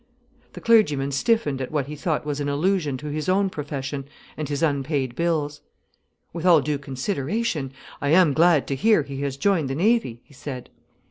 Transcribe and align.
The 0.53 0.61
clergyman 0.61 1.11
stiffened 1.11 1.61
at 1.61 1.69
what 1.71 1.85
he 1.85 1.95
thought 1.95 2.25
was 2.25 2.39
an 2.39 2.49
allusion 2.49 2.97
to 2.97 3.07
his 3.09 3.29
own 3.29 3.51
profession, 3.51 4.05
and 4.35 4.49
his 4.49 4.63
unpaid 4.63 5.15
bills. 5.15 5.61
"With 6.33 6.43
all 6.43 6.61
due 6.61 6.79
consideration, 6.79 7.71
I 8.01 8.09
am 8.09 8.33
glad 8.33 8.65
to 8.69 8.75
hear 8.75 9.03
he 9.03 9.21
has 9.21 9.37
joined 9.37 9.69
the 9.69 9.75
Navy," 9.75 10.19
he 10.23 10.33
said. 10.33 10.71